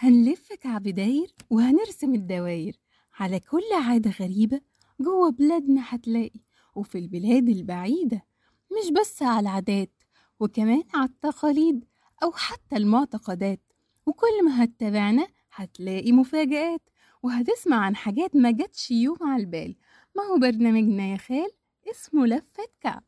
هنلف 0.00 0.52
كعب 0.52 0.82
داير 0.82 1.34
وهنرسم 1.50 2.14
الدواير 2.14 2.76
على 3.14 3.40
كل 3.40 3.62
عادة 3.84 4.10
غريبة 4.10 4.60
جوه 5.00 5.30
بلادنا 5.30 5.82
هتلاقي 5.84 6.40
وفي 6.74 6.98
البلاد 6.98 7.48
البعيدة 7.48 8.24
مش 8.72 8.90
بس 9.00 9.22
على 9.22 9.40
العادات 9.40 10.02
وكمان 10.40 10.82
على 10.94 11.04
التقاليد 11.08 11.84
أو 12.22 12.32
حتى 12.32 12.76
المعتقدات. 12.76 13.60
وكل 14.06 14.44
ما 14.44 14.64
هتتابعنا 14.64 15.28
هتلاقي 15.54 16.12
مفاجآت 16.12 16.82
وهتسمع 17.22 17.76
عن 17.76 17.96
حاجات 17.96 18.36
ما 18.36 18.50
جاتش 18.50 18.90
يوم 18.90 19.16
على 19.22 19.42
البال. 19.42 19.76
ما 20.16 20.22
هو 20.22 20.38
برنامجنا 20.38 21.06
يا 21.12 21.16
خال؟ 21.16 21.50
اسمه 21.90 22.26
لفة 22.26 22.64
كعب. 22.80 23.04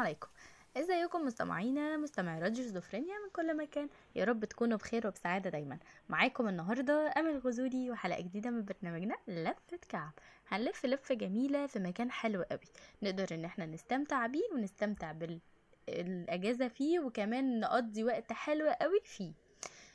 عليكم. 0.00 0.28
إزيكم 0.76 1.24
مستمعينا 1.26 1.96
مستمعي 1.96 2.40
راديو 2.40 2.64
شيزوفرينيا 2.64 3.14
من 3.24 3.30
كل 3.32 3.56
مكان. 3.56 3.88
يا 4.14 4.24
رب 4.24 4.44
تكونوا 4.44 4.78
بخير 4.78 5.06
وبسعادة 5.06 5.50
دايما. 5.50 5.78
معاكم 6.08 6.48
النهاردة 6.48 7.12
أمل 7.16 7.38
غزولي 7.38 7.90
وحلقة 7.90 8.20
جديدة 8.20 8.50
من 8.50 8.64
برنامجنا 8.64 9.14
لفة 9.28 9.78
كعب 9.88 10.12
هنلف 10.48 10.86
لفة 10.86 11.14
جميلة 11.14 11.66
في 11.66 11.78
مكان 11.78 12.10
حلو 12.10 12.42
قوي. 12.42 12.60
نقدر 13.02 13.26
إن 13.32 13.44
إحنا 13.44 13.66
نستمتع 13.66 14.26
بيه 14.26 14.52
ونستمتع 14.54 15.12
بالأجازة 15.12 16.68
فيه 16.68 17.00
وكمان 17.00 17.60
نقضي 17.60 18.04
وقت 18.04 18.32
حلو 18.32 18.70
قوي 18.70 19.00
فيه. 19.04 19.32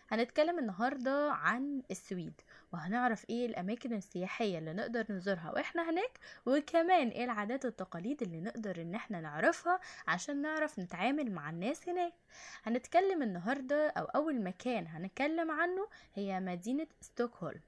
هنتكلم 0.10 0.60
النهاردة 0.60 1.32
عن 1.32 1.82
السويد 1.92 2.42
وهنعرف 2.74 3.30
إيه 3.30 3.46
الأماكن 3.46 3.94
السياحية 3.94 4.58
اللي 4.60 4.74
نقدر 4.74 5.06
نزورها 5.10 5.52
وإحنا 5.52 5.90
هناك 5.90 6.20
وكمان 6.46 7.08
إيه 7.08 7.24
العادات 7.26 7.66
والتقاليد 7.66 8.22
اللي 8.22 8.42
نقدر 8.42 8.82
ان 8.82 8.96
إحنا 8.96 9.22
نعرفها 9.22 9.80
عشان 10.08 10.42
نعرف 10.42 10.80
نتعامل 10.80 11.32
مع 11.32 11.50
الناس 11.50 11.90
هناك. 11.90 12.14
هنتكلم 12.64 13.24
النهاردة 13.24 13.90
أو 13.90 14.06
أول 14.06 14.42
مكان 14.44 14.88
هنتكلم 14.88 15.52
عنه 15.52 15.88
هي 16.14 16.40
مدينة 16.40 16.88
ستوكهولم. 17.02 17.62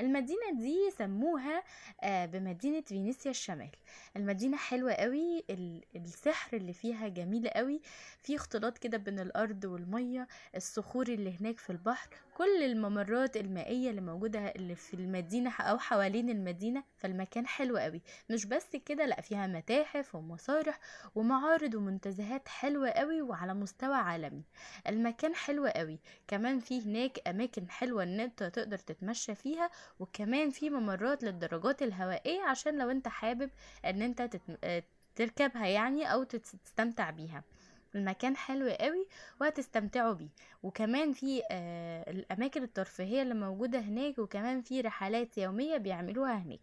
المدينة 0.00 0.52
دي 0.58 0.90
سموها 0.98 1.62
آه، 2.02 2.26
بمدينة 2.26 2.80
فينيسيا 2.80 3.30
الشمال. 3.30 3.70
المدينة 4.16 4.56
حلوة 4.56 4.92
قوي 4.92 5.44
ال- 5.50 5.84
السحر 5.96 6.56
اللي 6.56 6.72
فيها 6.72 7.08
جميل 7.08 7.48
قوي. 7.48 7.80
في 8.22 8.36
اختلاط 8.36 8.78
كده 8.78 8.98
بين 8.98 9.18
الأرض 9.20 9.64
والمية 9.64 10.28
الصخور 10.56 11.08
اللي 11.08 11.34
هناك 11.40 11.58
في 11.58 11.70
البحر. 11.70 12.08
كل 12.40 12.62
الممرات 12.62 13.36
المائية 13.36 13.90
اللي 13.90 14.00
موجودة 14.00 14.38
اللي 14.38 14.74
في 14.74 14.94
المدينة 14.94 15.50
أو 15.60 15.78
حوالين 15.78 16.30
المدينة 16.30 16.84
فالمكان 16.96 17.46
حلو 17.46 17.76
قوي 17.76 18.02
مش 18.30 18.46
بس 18.46 18.76
كده 18.76 19.06
لأ 19.06 19.20
فيها 19.20 19.46
متاحف 19.46 20.14
ومسارح 20.14 20.78
ومعارض 21.14 21.74
ومنتزهات 21.74 22.48
حلوة 22.48 22.90
قوي 22.90 23.22
وعلى 23.22 23.54
مستوى 23.54 23.94
عالمي. 23.94 24.42
المكان 24.88 25.34
حلو 25.34 25.66
قوي 25.66 25.98
كمان 26.28 26.60
في 26.60 26.82
هناك 26.82 27.28
أماكن 27.28 27.70
حلوة 27.70 28.02
إن 28.02 28.20
أنت 28.20 28.42
تقدر 28.42 28.78
تتمشى 28.78 29.34
فيها 29.34 29.70
وكمان 29.98 30.50
في 30.50 30.70
ممرات 30.70 31.22
للدراجات 31.22 31.82
الهوائية 31.82 32.42
عشان 32.42 32.78
لو 32.78 32.90
أنت 32.90 33.08
حابب 33.08 33.50
إن 33.84 34.02
أنت 34.02 34.22
تت- 34.22 34.58
آه، 34.64 34.82
تركبها 35.14 35.66
يعني 35.66 36.12
أو 36.12 36.22
تستمتع 36.22 37.10
بيها. 37.10 37.42
المكان 37.94 38.36
حلو 38.36 38.68
قوي 38.70 39.06
وهتستمتعوا 39.40 40.12
بيه. 40.12 40.28
وكمان 40.62 41.12
في 41.12 41.42
آه 41.50 42.10
الأماكن 42.10 42.62
الترفيهية 42.62 43.22
اللي 43.22 43.34
موجودة 43.34 43.78
هناك 43.78 44.18
وكمان 44.18 44.62
في 44.62 44.80
رحلات 44.80 45.38
يومية 45.38 45.76
بيعملوها 45.76 46.34
هناك. 46.38 46.60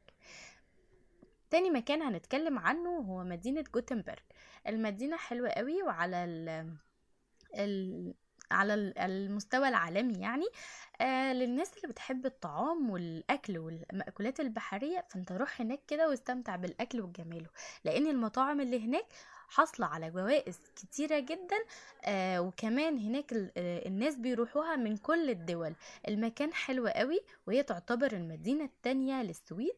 تاني 1.50 1.70
مكان 1.70 2.02
هنتكلم 2.02 2.60
عنه 2.60 2.90
هو 2.90 3.24
مدينة 3.24 3.64
جوتنبرج. 3.74 4.20
المدينة 4.68 5.18
حلوة 5.18 5.50
قوي 5.50 5.84
وعلى 5.84 6.24
ال 6.26 6.74
ال 7.56 8.14
على 8.52 8.74
ال- 8.74 8.98
المستوى 9.00 9.68
العالمي 9.68 10.14
يعني. 10.22 10.46
آه 11.02 11.34
للناس 11.34 11.74
اللي 11.78 11.88
بتحب 11.88 12.26
الطعام 12.26 12.90
والأكل 12.90 13.58
والمأكولات 13.58 14.40
البحرية 14.40 15.06
فأنت 15.10 15.32
روح 15.32 15.62
هناك 15.62 15.80
كده 15.88 16.10
واستمتع 16.10 16.56
بالأكل 16.56 17.02
وجماله 17.02 17.50
لأن 17.84 18.08
المطاعم 18.08 18.62
اللي 18.62 18.86
هناك 18.86 19.06
حاصلة 19.48 19.86
على 19.86 20.12
جوائز 20.12 20.60
كتيرة 20.76 21.20
جدا 21.20 21.58
آه 22.06 22.42
وكمان 22.42 22.98
هناك 22.98 23.34
آه، 23.34 23.88
الناس 23.88 24.16
بيروحوها 24.16 24.76
من 24.76 24.98
كل 24.98 25.30
الدول. 25.30 25.74
المكان 26.08 26.54
حلو 26.54 26.88
قوي 26.88 27.20
وهي 27.48 27.64
تعتبر 27.64 28.12
المدينة 28.14 28.64
التانية 28.66 29.24
للسويد. 29.24 29.76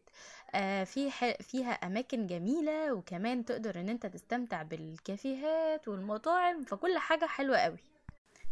آه 0.53 0.83
في 0.83 1.11
فيها 1.41 1.71
أماكن 1.71 2.27
جميلة 2.27 2.93
وكمان 2.93 3.45
تقدر 3.45 3.79
إن 3.79 3.89
أنت 3.89 4.05
تستمتع 4.05 4.63
بالكافيهات 4.63 5.87
والمطاعم 5.87 6.63
فكل 6.63 6.97
حاجة 6.97 7.25
حلوة 7.25 7.57
قوي. 7.57 7.77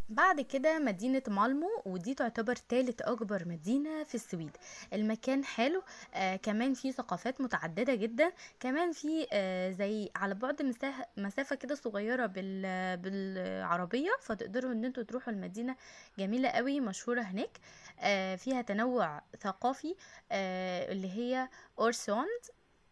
بعد 0.09 0.41
كده 0.41 0.79
مدينة 0.79 1.21
مالمو 1.27 1.67
ودي 1.85 2.13
تعتبر 2.13 2.55
تالت 2.55 3.01
أكبر 3.01 3.47
مدينة 3.47 4.03
في 4.03 4.15
السويد. 4.15 4.57
المكان 4.93 5.45
حلو 5.45 5.83
آه 6.13 6.35
كمان 6.35 6.73
فيه 6.73 6.91
ثقافات 6.91 7.41
متعددة 7.41 7.95
جدا 7.95 8.31
كمان 8.59 8.91
في 8.91 9.27
آه 9.33 9.71
زي 9.71 10.09
على 10.15 10.35
بعد 10.35 10.73
مسافة 11.17 11.55
كده 11.55 11.75
صغيرة 11.75 12.25
بال 12.25 12.97
بالعربية 12.97 14.09
فتقدروا 14.21 14.71
إن 14.71 14.85
أنتوا 14.85 15.03
تروحوا 15.03 15.33
المدينة. 15.33 15.75
جميلة 16.19 16.49
قوي 16.49 16.79
مشهورة 16.79 17.21
هناك. 17.21 17.57
آه 17.99 18.35
فيها 18.35 18.61
تنوع 18.61 19.21
ثقافي 19.39 19.95
آه 20.31 20.91
اللي 20.91 21.11
هي 21.11 21.49
أورسوند 21.79 22.41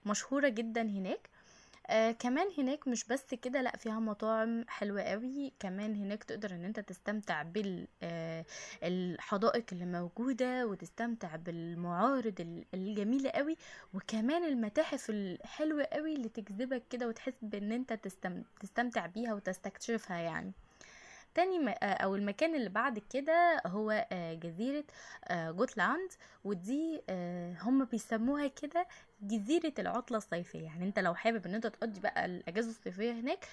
مشهورة 0.06 0.47
جدا 0.47 0.82
هناك. 0.82 1.30
آه 1.90 2.12
كمان 2.12 2.47
هناك 2.57 2.88
مش 2.88 3.03
بس 3.06 3.34
كده 3.34 3.62
لأ 3.62 3.78
فيها 3.78 4.00
مطاعم 4.00 4.66
حلوة 4.68 5.01
قوي 5.01 5.53
كمان 5.59 5.96
هناك 5.96 6.23
تقدر 6.23 6.51
إن 6.51 6.66
أنت 6.66 6.79
تستمتع 6.79 7.41
بال 7.44 7.88
آه 8.03 8.46
اللي 9.73 9.85
موجودة 9.85 10.68
وتستمتع 10.68 11.35
بالمعارض 11.35 12.41
ال- 12.41 12.66
الجميلة 12.73 13.29
قوي 13.29 13.57
وكمان 13.94 14.44
المتاحف 14.44 15.09
الحلوة 15.09 15.84
قوي 15.84 16.16
اللي 16.16 16.29
تجذبك 16.29 16.84
كده 16.90 17.07
وتحس 17.07 17.34
بإن 17.41 17.72
أنت 17.72 17.94
تستم... 17.94 18.44
تستمتع 18.59 19.06
بيها 19.06 19.34
وتستكشفها 19.34 20.17
يعني. 20.17 20.53
تاني. 21.35 21.69
آه، 21.69 21.73
أو 21.85 22.16
المكان 22.16 22.56
اللي 22.56 22.69
بعد 22.69 23.00
كده 23.13 23.62
هو 23.66 24.07
آه، 24.12 24.34
جزيرة 24.34 24.84
آه، 25.25 25.51
جوتلاند 25.51 26.09
ودي 26.44 27.01
آه، 27.09 27.56
هم 27.62 27.85
بيسموها 27.85 28.47
كده 28.47 28.88
جزيرة 29.22 29.73
العطلة 29.79 30.18
الصيفية 30.18 30.63
يعني 30.63 30.85
أنت 30.85 31.00
لو 31.00 31.16
حابب 31.16 31.46
إن 31.46 31.56
أنت 31.56 31.68
تقضي 31.68 32.00
بقى 32.00 32.25
الأجازة 32.25 32.69
الصيفية 32.69 33.12
هناك 33.12 33.46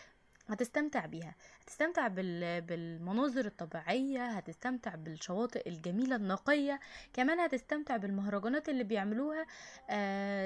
هتستمتع 0.48 1.06
بيها 1.06 1.34
هتستمتع 1.62 2.08
بال... 2.08 2.60
بالمناظر 2.60 3.44
الطبيعية 3.46 4.26
هتستمتع 4.26 4.94
بالشواطئ 4.94 5.68
الجميلة 5.68 6.16
النقية 6.16 6.80
كمان 7.12 7.40
هتستمتع 7.40 7.96
بالمهرجانات 7.96 8.68
اللي 8.68 8.84
بيعملوها 8.84 9.46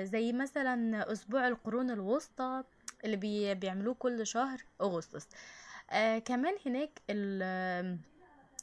زي 0.05 0.33
مثلا 0.33 1.13
أسبوع 1.13 1.49
القرون 1.49 1.91
الوسطى 1.91 2.63
اللي 3.05 3.17
بي... 3.17 3.55
بيعملوه 3.55 3.95
كل 3.95 4.27
شهر 4.27 4.65
أغسطس 4.81 5.29
آه 5.91 6.19
كمان 6.19 6.55
هناك 6.67 7.01
ال... 7.11 7.99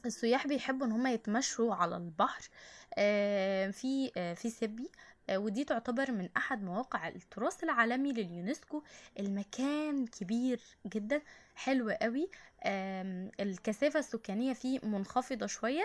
السياح 0.05 0.47
بيحبوا 0.47 0.87
إن 0.87 0.91
هم 0.91 1.07
يتمشوا 1.07 1.75
على 1.75 1.97
البحر 1.97 2.49
آه، 2.97 3.69
في 3.71 4.11
آه، 4.17 4.33
في 4.33 4.49
سيبي 4.49 4.89
آه، 5.29 5.37
ودي 5.37 5.63
تعتبر 5.63 6.11
من 6.11 6.29
أحد 6.37 6.63
مواقع 6.63 7.07
التراث 7.07 7.63
العالمي 7.63 8.11
لليونسكو. 8.13 8.83
المكان 9.19 10.07
كبير 10.07 10.61
جدا 10.87 11.21
حلو 11.55 11.89
قوي 11.89 12.29
آم، 12.65 13.31
الكثافة 13.39 13.99
السكانية 13.99 14.53
فيه 14.53 14.79
منخفضة 14.83 15.45
شوية. 15.45 15.83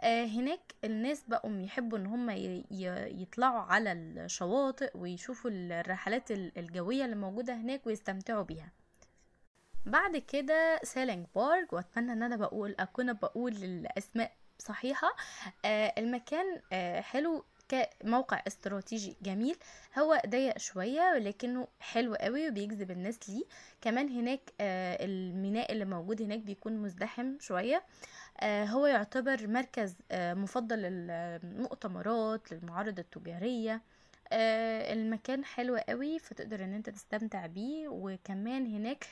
آه، 0.00 0.24
هناك 0.24 0.60
الناس 0.84 1.22
بقوا 1.28 1.60
يحبوا 1.60 1.98
إن 1.98 2.06
هم 2.06 2.30
يطلعوا 3.20 3.60
على 3.60 3.92
الشواطئ 3.92 4.90
ويشوفوا 4.98 5.50
الرحلات 5.50 6.30
ال- 6.30 6.58
الجوية 6.58 7.04
اللي 7.04 7.16
موجودة 7.16 7.54
هناك 7.54 7.86
ويستمتعوا 7.86 8.42
بيها. 8.42 8.68
بعد 9.86 10.16
كده 10.16 10.80
سيلينج 10.82 11.26
بارك 11.34 11.72
وأتمنى 11.72 12.12
إن 12.12 12.22
أنا 12.22 12.36
بقول 12.36 12.74
أكون 12.80 13.12
بقول 13.12 13.52
الأسماء 13.52 14.32
صحيحة. 14.58 15.16
آه 15.64 15.94
المكان 15.98 16.60
آه 16.72 17.00
حلو 17.00 17.44
كموقع 17.68 18.42
استراتيجي 18.46 19.16
جميل. 19.22 19.56
هو 19.98 20.22
ضيق 20.26 20.58
شوية 20.58 21.12
ولكنه 21.14 21.68
حلو 21.80 22.14
قوي 22.14 22.48
وبيجذب 22.48 22.90
الناس 22.90 23.30
ليه. 23.30 23.44
كمان 23.80 24.08
هناك 24.08 24.52
آه 24.60 25.04
الميناء 25.04 25.72
اللي 25.72 25.84
موجود 25.84 26.22
هناك 26.22 26.38
بيكون 26.38 26.82
مزدحم 26.82 27.38
شوية. 27.40 27.82
آه 28.40 28.64
هو 28.64 28.86
يعتبر 28.86 29.46
مركز 29.46 29.94
آه 30.10 30.34
مفضل 30.34 30.76
للمؤتمرات 30.78 32.52
للمعارض 32.52 32.98
التجارية. 32.98 33.82
المكان 34.32 35.44
حلو 35.44 35.76
قوي 35.76 36.18
فتقدر 36.18 36.64
إن 36.64 36.72
أنت 36.74 36.90
تستمتع 36.90 37.46
بيه. 37.46 37.88
وكمان 37.88 38.66
هناك. 38.66 39.04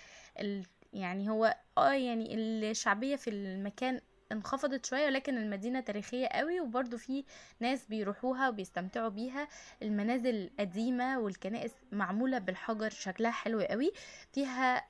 يعني 0.92 1.30
هو 1.30 1.56
آه 1.78 1.92
يعني 1.92 2.34
الشعبية 2.34 3.16
في 3.16 3.30
المكان 3.30 4.00
انخفضت 4.32 4.86
شوية 4.86 5.06
ولكن 5.06 5.38
المدينة 5.38 5.80
تاريخية 5.80 6.26
قوي 6.26 6.60
وبرضو 6.60 6.96
في 6.96 7.24
ناس 7.60 7.86
بيروحوها 7.86 8.48
وبيستمتعوا 8.48 9.08
بيها. 9.08 9.48
المنازل 9.82 10.50
قديمة 10.60 11.18
والكنائس 11.18 11.72
معمولة 11.92 12.38
بالحجر 12.38 12.90
شكلها 12.90 13.30
حلو 13.30 13.60
قوي. 13.60 13.92
فيها 14.32 14.86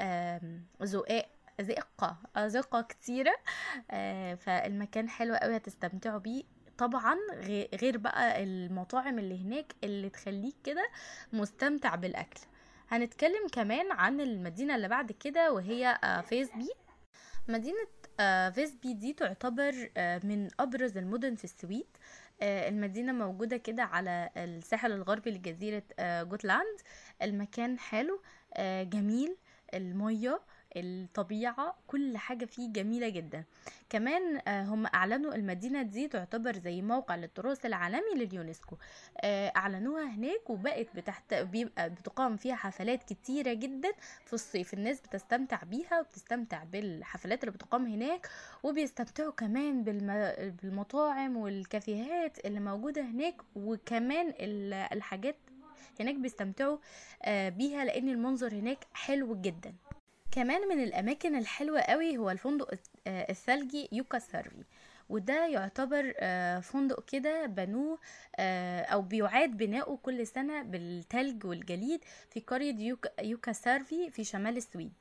زقاق 1.60 2.16
أزقة 2.36 2.80
كتيرة. 2.82 3.36
آه، 3.90 4.34
فالمكان 4.34 5.08
حلو 5.08 5.34
قوي 5.34 5.56
هتستمتعوا 5.56 6.19
بيه. 6.19 6.57
طبعا 6.78 7.16
غي- 7.32 7.69
غير 7.75 7.98
بقى 7.98 8.42
المطاعم 8.44 9.19
اللي 9.19 9.42
هناك 9.44 9.75
اللي 9.84 10.08
تخليك 10.10 10.54
كده 10.64 10.88
مستمتع 11.32 11.94
بالأكل. 11.94 12.40
هنتكلم 12.88 13.48
كمان 13.52 13.92
عن 13.92 14.20
المدينة 14.20 14.76
اللي 14.76 14.88
بعد 14.88 15.12
كده 15.12 15.52
وهي 15.52 15.98
آه، 16.04 16.20
فيسبي 16.20 16.69
مدينة 17.48 17.86
آه، 18.20 18.50
فيسبي 18.50 18.92
دي 18.94 19.12
تعتبر 19.12 19.90
آه، 19.96 20.20
من 20.25 20.48
أبرز 20.60 20.98
المدن 20.98 21.34
في 21.34 21.44
السويد. 21.44 21.86
المدينة 22.42 23.12
موجودة 23.12 23.56
كده 23.56 23.82
على 23.82 24.30
الساحل 24.36 24.92
الغربي 24.92 25.30
لجزيرة 25.30 25.82
جوتلاند. 26.00 26.78
المكان 27.22 27.78
حلو 27.78 28.20
جميل. 28.82 29.36
المية 29.75 30.40
الطبيعة 30.76 31.74
كل 31.86 32.16
حاجة 32.16 32.44
فيه 32.44 32.72
جميلة 32.72 33.08
جدا. 33.08 33.44
كمان 33.90 34.40
آه، 34.48 34.64
هم 34.64 34.86
أعلنوا 34.86 35.34
المدينة 35.34 35.82
دي 35.82 36.08
تعتبر 36.08 36.58
زي 36.58 36.82
موقع 36.82 37.16
للتراث 37.16 37.66
العالمي 37.66 38.14
لليونسكو. 38.16 38.76
آه، 39.20 39.52
أعلنوها 39.56 40.04
هناك 40.14 40.50
وبقت 40.50 40.86
بتحت 40.96 41.34
بيبقى 41.34 41.90
بتقام 41.90 42.36
فيها 42.36 42.54
حفلات 42.54 43.02
كتيرة 43.04 43.52
جدا 43.52 43.92
في 44.26 44.32
الصيف. 44.32 44.74
الناس 44.74 45.00
بتستمتع 45.00 45.62
بيها 45.62 46.00
وبتستمتع 46.00 46.64
بالحفلات 46.64 47.40
اللي 47.44 47.52
بتقام 47.52 47.86
هناك 47.86 48.28
وبيستمتعوا 48.62 49.32
كمان 49.32 49.84
بالم... 49.84 50.32
بالمطاعم 50.62 51.36
والكافيهات 51.36 52.46
اللي 52.46 52.60
موجودة 52.60 53.02
هناك 53.02 53.36
وكمان 53.56 54.28
ال- 54.40 54.72
الحاجات 54.92 55.36
هناك 56.00 56.14
بيستمتعوا 56.14 56.78
آه، 57.22 57.48
بيها 57.48 57.84
لأن 57.84 58.08
المنظر 58.08 58.54
هناك 58.54 58.78
حلو 58.94 59.40
جدا. 59.40 59.74
كمان 60.30 60.69
من 60.69 60.82
الأماكن 60.82 61.36
الحلوة 61.36 61.80
قوي 61.80 62.16
هو 62.19 62.30
الفندق 62.30 62.75
آه، 63.06 63.30
الثلجي 63.30 63.88
يوكا 63.92 64.19
سيرفي. 64.19 64.64
وده 65.08 65.46
يعتبر 65.46 66.12
آه، 66.19 66.60
فندق 66.60 67.04
كده 67.04 67.46
بنوه 67.46 67.98
آه، 68.36 68.82
أو 68.82 69.02
بيعاد 69.02 69.56
بناؤه 69.56 69.96
كل 70.02 70.26
سنة 70.26 70.62
بالتلج 70.62 71.44
والجليد 71.44 72.00
في 72.30 72.40
قرية 72.40 72.96
يوكا, 73.22 73.52
سيرفي 73.52 74.10
في 74.10 74.25
شمال 74.25 74.56
السويد. 74.56 74.92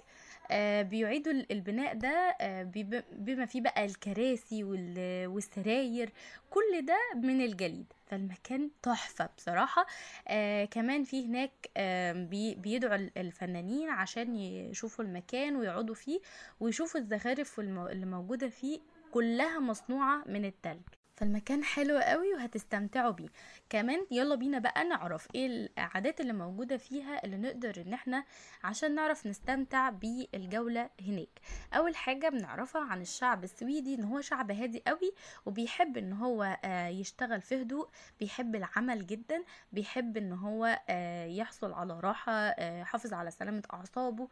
بيعيدوا 0.81 1.33
ال- 1.33 1.51
البناء 1.51 1.93
ده 1.93 2.35
آه، 2.41 2.63
بما 3.11 3.45
فيه 3.45 3.61
بقى 3.61 3.85
الكراسي 3.85 4.63
وال- 4.63 5.27
والسراير 5.27 6.09
كل 6.49 6.85
ده 6.85 6.97
من 7.15 7.41
الجليد. 7.41 7.93
فالمكان 8.05 8.69
تحفة 8.83 9.29
بصراحة. 9.37 9.85
آه 10.27 10.65
كمان 10.65 11.03
في 11.03 11.25
هناك 11.25 11.51
آه 11.77 12.13
بي 12.13 12.55
بيدعوا 12.55 12.95
ال- 12.95 13.11
الفنانين 13.17 13.89
عشان 13.89 14.35
يشوفوا 14.35 15.05
المكان 15.05 15.55
ويقعدوا 15.55 15.95
فيه 15.95 16.19
ويشوفوا 16.59 16.99
الزخارف 16.99 17.59
اللي 17.59 18.05
موجودة 18.05 18.49
فيه 18.49 18.79
كلها 19.11 19.59
مصنوعة 19.59 20.23
من 20.25 20.45
التلج. 20.45 20.81
فالمكان 21.17 21.63
حلو 21.63 21.97
قوي 21.97 22.33
وهتستمتعوا 22.33 23.11
بيه. 23.11 23.27
كمان 23.69 24.05
يلا 24.11 24.35
بينا 24.35 24.59
بقى 24.59 24.83
نعرف 24.83 25.27
إيه 25.35 25.47
العادات 25.77 26.21
اللي 26.21 26.33
موجودة 26.33 26.77
فيها 26.77 27.23
اللي 27.25 27.37
نقدر 27.37 27.81
ان 27.87 27.93
إحنا 27.93 28.23
عشان 28.63 28.95
نعرف 28.95 29.27
نستمتع 29.27 29.89
بالجولة 29.89 30.89
هناك. 31.01 31.39
أول 31.73 31.95
حاجة 31.95 32.29
بنعرفها 32.29 32.81
عن 32.81 33.01
الشعب 33.01 33.43
السويدي 33.43 33.95
إن 33.95 34.03
هو 34.03 34.21
شعب 34.21 34.51
هادي 34.51 34.83
قوي 34.87 35.13
وبيحب 35.45 35.97
إن 35.97 36.13
هو 36.13 36.57
آه، 36.65 36.87
يشتغل 36.87 37.41
في 37.41 37.61
هدوء 37.61 37.89
بيحب 38.19 38.55
العمل 38.55 39.07
جدا 39.07 39.43
بيحب 39.71 40.17
إن 40.17 40.31
هو 40.33 40.79
آه، 40.89 41.25
يحصل 41.25 41.73
على 41.73 41.99
راحة 41.99 42.31
آه، 42.33 42.81
يحافظ 42.81 43.13
على 43.13 43.31
سلامة 43.31 43.63
أعصابه 43.73 44.27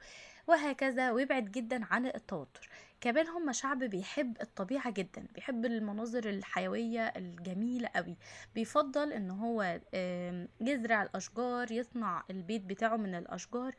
وهكذا 0.47 1.11
ويبعد 1.11 1.45
جدا 1.51 1.85
عن 1.85 2.05
التوتر. 2.05 2.69
كمان 3.01 3.27
هم 3.27 3.51
شعب 3.51 3.79
بيحب 3.83 4.37
الطبيعة 4.41 4.91
جدا 4.91 5.27
بيحب 5.35 5.65
المناظر 5.65 6.29
الحيوية 6.29 6.74
الجميلة 7.17 7.89
قوي. 7.95 8.15
بيفضل 8.55 9.13
إن 9.13 9.31
هو 9.31 9.79
يزرع 10.61 11.03
الأشجار 11.03 11.71
يصنع 11.71 12.23
البيت 12.29 12.61
بتاعه 12.61 12.95
من 12.95 13.15
الأشجار 13.15 13.75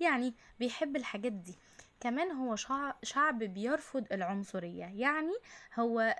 يعني 0.00 0.34
بيحب 0.60 0.96
الحاجات 0.96 1.32
دي. 1.32 1.54
كمان 2.00 2.30
هو 2.30 2.56
شع- 2.56 2.94
شعب 3.02 3.38
بيرفض 3.38 4.06
العنصرية 4.12 4.84
يعني 4.84 5.32
هو 5.78 6.16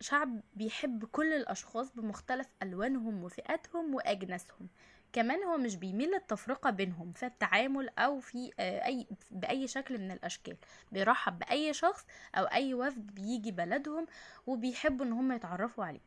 شعب 0.00 0.40
بيحب 0.56 1.04
كل 1.04 1.32
الأشخاص 1.32 1.92
بمختلف 1.94 2.54
ألوانهم 2.62 3.24
وفئاتهم 3.24 3.94
وأجناسهم. 3.94 4.68
كمان 5.12 5.44
هو 5.44 5.56
مش 5.58 5.76
بيميل 5.76 6.10
للتفرقة 6.10 6.70
بينهم 6.70 7.12
في 7.12 7.26
التعامل 7.26 7.88
أو 7.98 8.20
في 8.20 8.50
آه، 8.60 8.86
أي 8.86 9.06
بأي 9.30 9.66
شكل 9.66 9.98
من 9.98 10.10
الأشكال. 10.10 10.56
بيرحب 10.92 11.38
بأي 11.38 11.72
شخص 11.72 12.06
أو 12.34 12.44
أي 12.44 12.74
وفد 12.74 13.14
بيجي 13.14 13.50
بلدهم 13.50 14.06
وبيحبوا 14.46 15.06
إن 15.06 15.12
هم 15.12 15.32
يتعرفوا 15.32 15.84
عليه. 15.84 16.00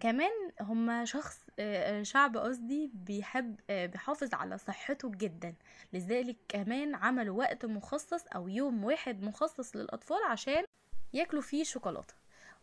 كمان 0.00 0.30
هم 0.60 1.04
شخص 1.04 1.38
آه، 1.58 2.00
آه، 2.00 2.02
شعب 2.02 2.36
قصدي 2.36 2.90
بيحب 2.94 3.56
بيحافظ 3.68 4.34
على 4.34 4.58
صحته 4.58 5.10
جدا. 5.14 5.54
لذلك 5.92 6.36
كمان 6.48 6.94
عملوا 6.94 7.38
وقت 7.38 7.66
مخصص 7.66 8.26
أو 8.26 8.48
يوم 8.48 8.84
واحد 8.84 9.22
مخصص 9.22 9.76
للأطفال 9.76 10.22
عشان 10.28 10.64
ياكلوا 11.12 11.42
فيه 11.42 11.64
شوكولاتة. 11.64 12.14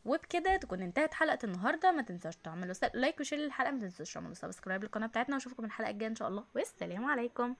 وبكده 0.05 0.57
تكون 0.57 0.81
انتهت 0.81 1.13
حلقة 1.13 1.39
النهاردة. 1.43 1.91
ما 1.91 2.01
تنساش 2.01 2.35
تعملوا 2.35 2.75
like 2.93 3.19
و 3.19 3.23
share 3.23 3.39
للحلقة. 3.39 3.71
ما 3.71 3.79
تنسوش 3.79 4.13
تعملوا 4.13 4.33
subscribe 4.33 4.83
للقناة 4.83 5.07
بتاعتنا. 5.07 5.35
وأشوفكم 5.35 5.65
الحلقة 5.65 5.89
الجاية 5.89 6.09
إن 6.09 6.15
شاء 6.15 6.27
الله. 6.27 6.45
والسلام 6.55 7.05
عليكم. 7.05 7.55